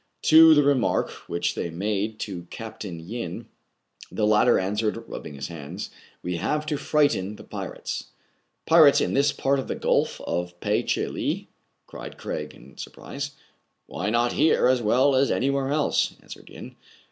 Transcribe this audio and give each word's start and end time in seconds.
To 0.23 0.55
the 0.55 0.63
remark 0.63 1.11
which 1.29 1.53
they 1.53 1.69
made 1.69 2.17
to 2.21 2.45
Capt. 2.49 2.83
Yin, 2.85 3.45
the 4.11 4.25
latter 4.25 4.57
answered, 4.57 5.07
rubbing 5.07 5.35
his 5.35 5.49
hands,— 5.49 5.89
4* 5.89 5.89
We 6.23 6.37
have 6.37 6.65
to 6.65 6.77
frighten 6.77 7.35
the 7.35 7.43
pirates.'* 7.43 8.05
"Pirates 8.65 8.99
in 8.99 9.13
this 9.13 9.31
part 9.31 9.59
of 9.59 9.67
the 9.67 9.75
Gulf 9.75 10.19
of 10.21 10.59
Pe 10.59 10.81
che 10.81 11.05
lee!" 11.05 11.49
cried 11.85 12.17
Craig, 12.17 12.55
in 12.55 12.77
surprise. 12.79 13.35
"Why 13.85 14.09
not 14.09 14.31
here 14.31 14.65
as 14.65 14.81
well 14.81 15.13
as 15.13 15.29
anywhere 15.29 15.69
else.^" 15.69 16.15
answered 16.23 16.49
Yin. 16.49 16.75